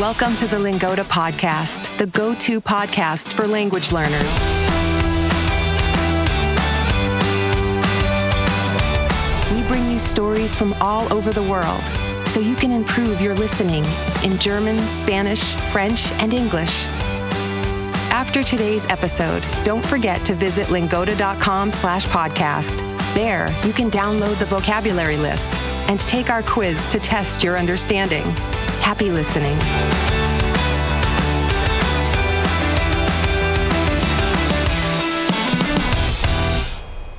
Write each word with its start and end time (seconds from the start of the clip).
Welcome 0.00 0.34
to 0.36 0.48
the 0.48 0.58
Lingoda 0.58 1.04
Podcast, 1.04 1.96
the 1.98 2.08
go 2.08 2.34
to 2.34 2.60
podcast 2.60 3.32
for 3.32 3.46
language 3.46 3.92
learners. 3.92 4.34
We 9.54 9.62
bring 9.68 9.88
you 9.88 10.00
stories 10.00 10.56
from 10.56 10.72
all 10.80 11.10
over 11.12 11.32
the 11.32 11.44
world 11.44 11.80
so 12.26 12.40
you 12.40 12.56
can 12.56 12.72
improve 12.72 13.20
your 13.20 13.34
listening 13.36 13.84
in 14.24 14.36
German, 14.40 14.88
Spanish, 14.88 15.54
French, 15.70 16.10
and 16.14 16.34
English. 16.34 16.86
After 18.10 18.42
today's 18.42 18.86
episode, 18.86 19.44
don't 19.62 19.86
forget 19.86 20.26
to 20.26 20.34
visit 20.34 20.70
lingoda.com 20.70 21.70
slash 21.70 22.04
podcast. 22.08 22.78
There, 23.14 23.48
you 23.64 23.72
can 23.72 23.92
download 23.92 24.40
the 24.40 24.46
vocabulary 24.46 25.16
list 25.16 25.54
and 25.88 26.00
take 26.00 26.30
our 26.30 26.42
quiz 26.42 26.90
to 26.90 26.98
test 26.98 27.44
your 27.44 27.56
understanding. 27.56 28.24
Happy 28.82 29.10
listening. 29.10 29.56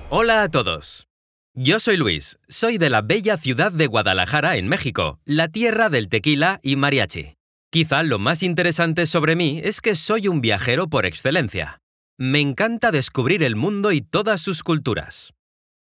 Hola 0.10 0.44
a 0.44 0.50
todos. 0.50 1.08
Yo 1.54 1.80
soy 1.80 1.98
Luis, 1.98 2.38
soy 2.48 2.78
de 2.78 2.90
la 2.90 3.02
bella 3.02 3.38
ciudad 3.38 3.72
de 3.72 3.88
Guadalajara, 3.88 4.58
en 4.58 4.68
México, 4.68 5.20
la 5.26 5.48
tierra 5.48 5.90
del 5.90 6.10
tequila 6.10 6.60
y 6.64 6.76
mariachi. 6.76 7.36
Quizá 7.72 8.04
lo 8.04 8.20
más 8.20 8.44
interesante 8.44 9.06
sobre 9.06 9.36
mí 9.36 9.62
es 9.64 9.82
que 9.82 9.96
soy 9.96 10.28
un 10.28 10.42
viajero 10.42 10.88
por 10.88 11.06
excelencia. 11.06 11.82
Me 12.18 12.40
encanta 12.40 12.92
descubrir 12.92 13.44
el 13.44 13.56
mundo 13.56 13.92
y 13.92 14.02
todas 14.02 14.42
sus 14.42 14.64
culturas. 14.64 15.34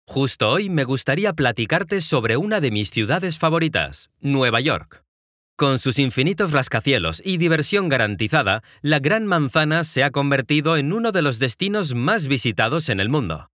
Justo 0.08 0.50
hoy 0.50 0.70
me 0.70 0.84
gustaría 0.84 1.34
platicarte 1.34 2.02
sobre 2.02 2.36
una 2.36 2.60
de 2.60 2.72
mis 2.72 2.90
ciudades 2.90 3.40
favoritas, 3.40 4.10
Nueva 4.20 4.60
York. 4.60 5.04
Con 5.56 5.78
sus 5.78 6.00
infinitos 6.00 6.52
rascacielos 6.52 7.22
y 7.24 7.38
diversión 7.38 7.88
garantizada, 7.88 8.64
la 8.82 8.98
Gran 8.98 9.28
Manzana 9.28 9.84
se 9.84 10.04
ha 10.04 10.10
convertido 10.10 10.78
en 10.78 10.92
uno 10.92 11.12
de 11.12 11.22
los 11.22 11.38
destinos 11.38 11.94
más 11.94 12.28
visitados 12.28 12.90
en 12.90 13.00
el 13.00 13.10
mundo. 13.10 13.52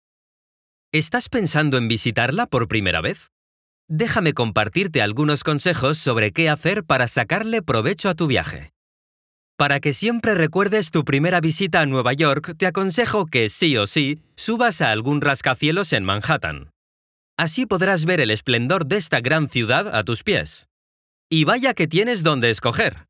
¿Estás 0.93 1.31
pensando 1.31 1.79
en 1.79 1.89
visitarla 1.89 2.47
por 2.47 2.69
primera 2.69 3.01
vez? 3.01 3.31
Déjame 3.89 4.34
compartirte 4.34 5.01
algunos 5.01 5.43
consejos 5.43 5.97
sobre 5.97 6.33
qué 6.33 6.51
hacer 6.51 6.84
para 6.84 7.09
sacarle 7.09 7.62
provecho 7.62 8.11
a 8.11 8.15
tu 8.15 8.27
viaje. 8.27 8.73
Para 9.56 9.81
que 9.81 9.95
siempre 9.95 10.34
recuerdes 10.34 10.91
tu 10.91 11.03
primera 11.03 11.41
visita 11.41 11.81
a 11.81 11.87
Nueva 11.87 12.12
York, 12.12 12.56
te 12.59 12.67
aconsejo 12.67 13.25
que 13.25 13.49
sí 13.49 13.75
o 13.78 13.87
sí 13.87 14.21
subas 14.37 14.83
a 14.83 14.91
algún 14.91 15.23
rascacielos 15.23 15.95
en 15.95 16.05
Manhattan. 16.05 16.71
Así 17.39 17.65
podrás 17.65 18.05
ver 18.05 18.21
el 18.21 18.31
esplendor 18.31 18.84
de 18.84 18.99
esta 18.99 19.21
gran 19.21 19.49
ciudad 19.49 19.95
a 19.95 20.05
tus 20.05 20.23
pies. 20.23 20.69
Y 21.29 21.45
vaya 21.45 21.75
que 21.75 21.89
tienes 21.89 22.23
donde 22.23 22.51
escoger. 22.51 23.09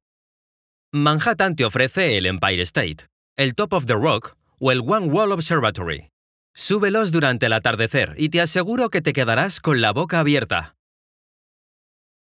Manhattan 0.91 1.55
te 1.55 1.67
ofrece 1.67 2.17
el 2.17 2.25
Empire 2.25 2.63
State, 2.63 3.09
el 3.37 3.55
Top 3.55 3.75
of 3.75 3.85
the 3.85 3.93
Rock 3.93 4.37
o 4.59 4.73
el 4.73 4.81
One 4.81 5.09
Wall 5.09 5.33
Observatory. 5.33 6.09
Súbelos 6.55 7.13
durante 7.13 7.45
el 7.45 7.53
atardecer 7.53 8.15
y 8.17 8.31
te 8.31 8.41
aseguro 8.41 8.89
que 8.89 9.03
te 9.03 9.13
quedarás 9.13 9.61
con 9.61 9.83
la 9.83 9.93
boca 9.93 10.21
abierta. 10.21 10.77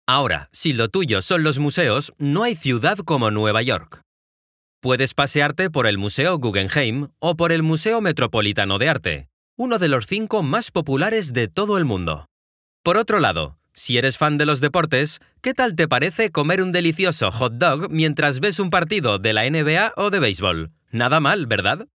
Ahora, 0.07 0.47
si 0.53 0.71
lo 0.71 0.87
tuyo 0.87 1.21
son 1.21 1.43
los 1.43 1.59
museos, 1.59 2.13
no 2.17 2.43
hay 2.43 2.55
ciudad 2.55 2.97
como 2.99 3.29
Nueva 3.29 3.61
York. 3.61 4.01
Puedes 4.81 5.13
pasearte 5.13 5.69
por 5.69 5.87
el 5.87 5.97
Museo 5.97 6.37
Guggenheim 6.37 7.09
o 7.19 7.35
por 7.35 7.51
el 7.51 7.63
Museo 7.63 7.99
Metropolitano 7.99 8.77
de 8.77 8.87
Arte, 8.87 9.29
uno 9.57 9.77
de 9.77 9.89
los 9.89 10.07
cinco 10.07 10.41
más 10.41 10.71
populares 10.71 11.33
de 11.33 11.49
todo 11.49 11.77
el 11.77 11.83
mundo. 11.83 12.27
Por 12.81 12.95
otro 12.95 13.19
lado, 13.19 13.57
si 13.73 13.97
eres 13.97 14.17
fan 14.17 14.37
de 14.37 14.45
los 14.45 14.61
deportes, 14.61 15.19
¿qué 15.41 15.53
tal 15.53 15.75
te 15.75 15.87
parece 15.87 16.31
comer 16.31 16.61
un 16.61 16.71
delicioso 16.71 17.31
hot 17.31 17.53
dog 17.53 17.89
mientras 17.89 18.39
ves 18.39 18.59
un 18.59 18.69
partido 18.69 19.19
de 19.19 19.33
la 19.33 19.49
NBA 19.49 19.93
o 19.95 20.09
de 20.09 20.19
béisbol? 20.19 20.71
Nada 20.91 21.19
mal, 21.19 21.47
¿verdad? 21.47 21.87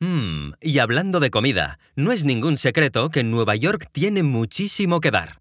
Mmm, 0.00 0.52
y 0.60 0.78
hablando 0.78 1.18
de 1.18 1.30
comida, 1.30 1.80
no 1.96 2.12
es 2.12 2.24
ningún 2.24 2.56
secreto 2.56 3.10
que 3.10 3.24
Nueva 3.24 3.56
York 3.56 3.88
tiene 3.90 4.22
muchísimo 4.22 5.00
que 5.00 5.10
dar. 5.10 5.40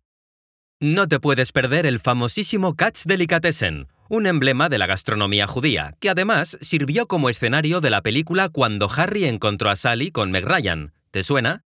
No 0.79 1.07
te 1.07 1.19
puedes 1.19 1.51
perder 1.51 1.85
el 1.85 1.99
famosísimo 1.99 2.75
Katz 2.75 3.05
Delicatessen, 3.05 3.87
un 4.09 4.25
emblema 4.25 4.69
de 4.69 4.77
la 4.77 4.87
gastronomía 4.87 5.45
judía, 5.45 5.95
que 5.99 6.09
además 6.09 6.57
sirvió 6.61 7.07
como 7.07 7.29
escenario 7.29 7.81
de 7.81 7.89
la 7.89 8.01
película 8.01 8.49
Cuando 8.49 8.89
Harry 8.95 9.25
encontró 9.25 9.69
a 9.69 9.75
Sally 9.75 10.11
con 10.11 10.31
Meg 10.31 10.45
Ryan. 10.45 10.93
¿Te 11.11 11.23
suena? 11.23 11.66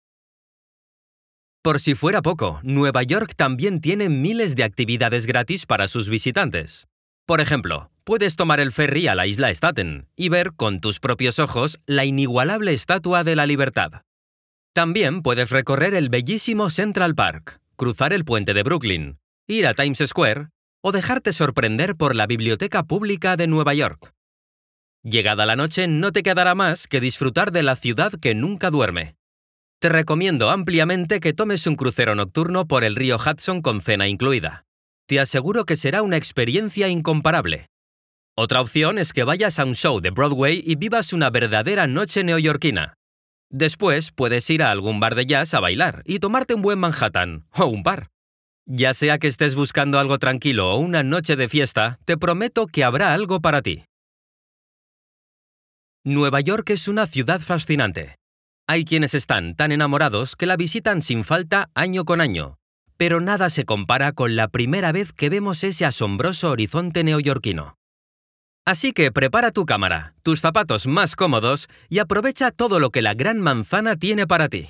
Por 1.62 1.80
si 1.80 1.94
fuera 1.94 2.22
poco, 2.22 2.60
Nueva 2.62 3.02
York 3.02 3.32
también 3.36 3.80
tiene 3.80 4.08
miles 4.08 4.54
de 4.54 4.64
actividades 4.64 5.26
gratis 5.26 5.66
para 5.66 5.88
sus 5.88 6.08
visitantes. 6.08 6.86
Por 7.26 7.40
ejemplo, 7.40 7.90
puedes 8.04 8.36
tomar 8.36 8.60
el 8.60 8.72
ferry 8.72 9.08
a 9.08 9.14
la 9.14 9.26
isla 9.26 9.52
Staten 9.52 10.06
y 10.16 10.28
ver 10.28 10.52
con 10.54 10.80
tus 10.80 11.00
propios 11.00 11.38
ojos 11.38 11.78
la 11.84 12.04
inigualable 12.04 12.72
Estatua 12.72 13.24
de 13.24 13.36
la 13.36 13.44
Libertad. 13.44 14.02
También 14.72 15.22
puedes 15.22 15.50
recorrer 15.50 15.94
el 15.94 16.08
bellísimo 16.08 16.70
Central 16.70 17.14
Park, 17.14 17.60
cruzar 17.76 18.12
el 18.12 18.24
puente 18.24 18.54
de 18.54 18.62
Brooklyn, 18.62 19.18
ir 19.46 19.66
a 19.66 19.74
Times 19.74 20.02
Square 20.06 20.48
o 20.80 20.92
dejarte 20.92 21.32
sorprender 21.32 21.96
por 21.96 22.14
la 22.14 22.26
Biblioteca 22.26 22.84
Pública 22.84 23.36
de 23.36 23.46
Nueva 23.46 23.74
York. 23.74 24.14
Llegada 25.02 25.44
la 25.44 25.56
noche 25.56 25.86
no 25.86 26.12
te 26.12 26.22
quedará 26.22 26.54
más 26.54 26.86
que 26.86 27.00
disfrutar 27.00 27.52
de 27.52 27.62
la 27.62 27.76
ciudad 27.76 28.12
que 28.12 28.34
nunca 28.34 28.70
duerme. 28.70 29.17
Te 29.80 29.88
recomiendo 29.88 30.50
ampliamente 30.50 31.20
que 31.20 31.32
tomes 31.32 31.64
un 31.68 31.76
crucero 31.76 32.16
nocturno 32.16 32.66
por 32.66 32.82
el 32.82 32.96
río 32.96 33.16
Hudson 33.16 33.62
con 33.62 33.80
cena 33.80 34.08
incluida. 34.08 34.64
Te 35.06 35.20
aseguro 35.20 35.64
que 35.66 35.76
será 35.76 36.02
una 36.02 36.16
experiencia 36.16 36.88
incomparable. 36.88 37.68
Otra 38.36 38.60
opción 38.60 38.98
es 38.98 39.12
que 39.12 39.22
vayas 39.22 39.60
a 39.60 39.64
un 39.64 39.76
show 39.76 40.00
de 40.00 40.10
Broadway 40.10 40.64
y 40.66 40.74
vivas 40.74 41.12
una 41.12 41.30
verdadera 41.30 41.86
noche 41.86 42.24
neoyorquina. 42.24 42.94
Después 43.50 44.10
puedes 44.10 44.50
ir 44.50 44.64
a 44.64 44.72
algún 44.72 44.98
bar 44.98 45.14
de 45.14 45.26
jazz 45.26 45.54
a 45.54 45.60
bailar 45.60 46.02
y 46.04 46.18
tomarte 46.18 46.54
un 46.54 46.62
buen 46.62 46.80
Manhattan 46.80 47.46
o 47.56 47.66
un 47.66 47.84
bar. 47.84 48.08
Ya 48.66 48.94
sea 48.94 49.18
que 49.18 49.28
estés 49.28 49.54
buscando 49.54 50.00
algo 50.00 50.18
tranquilo 50.18 50.72
o 50.72 50.78
una 50.78 51.04
noche 51.04 51.36
de 51.36 51.48
fiesta, 51.48 52.00
te 52.04 52.16
prometo 52.16 52.66
que 52.66 52.82
habrá 52.82 53.14
algo 53.14 53.40
para 53.40 53.62
ti. 53.62 53.84
Nueva 56.04 56.40
York 56.40 56.68
es 56.70 56.88
una 56.88 57.06
ciudad 57.06 57.40
fascinante. 57.40 58.17
Hay 58.70 58.84
quienes 58.84 59.14
están 59.14 59.54
tan 59.54 59.72
enamorados 59.72 60.36
que 60.36 60.44
la 60.44 60.54
visitan 60.54 61.00
sin 61.00 61.24
falta 61.24 61.70
año 61.74 62.04
con 62.04 62.20
año, 62.20 62.58
pero 62.98 63.18
nada 63.18 63.48
se 63.48 63.64
compara 63.64 64.12
con 64.12 64.36
la 64.36 64.48
primera 64.48 64.92
vez 64.92 65.14
que 65.14 65.30
vemos 65.30 65.64
ese 65.64 65.86
asombroso 65.86 66.50
horizonte 66.50 67.02
neoyorquino. 67.02 67.76
Así 68.66 68.92
que 68.92 69.10
prepara 69.10 69.52
tu 69.52 69.64
cámara, 69.64 70.12
tus 70.22 70.40
zapatos 70.40 70.86
más 70.86 71.16
cómodos 71.16 71.68
y 71.88 72.00
aprovecha 72.00 72.50
todo 72.50 72.78
lo 72.78 72.90
que 72.90 73.00
la 73.00 73.14
Gran 73.14 73.40
Manzana 73.40 73.96
tiene 73.96 74.26
para 74.26 74.50
ti. 74.50 74.68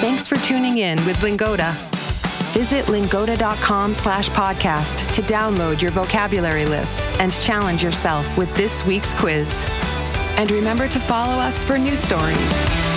Thanks 0.00 0.26
for 0.26 0.38
tuning 0.38 0.78
in 0.78 0.98
with 1.06 1.22
Lingoda. 1.22 1.72
Visit 2.52 2.88
lingoda.com 2.88 3.94
slash 3.94 4.28
podcast 4.30 5.12
to 5.12 5.22
download 5.22 5.80
your 5.80 5.92
vocabulary 5.92 6.64
list 6.64 7.06
and 7.20 7.32
challenge 7.32 7.84
yourself 7.84 8.26
with 8.36 8.52
this 8.56 8.84
week's 8.84 9.14
quiz. 9.14 9.64
And 10.36 10.50
remember 10.50 10.86
to 10.88 11.00
follow 11.00 11.34
us 11.40 11.64
for 11.64 11.78
new 11.78 11.96
stories. 11.96 12.95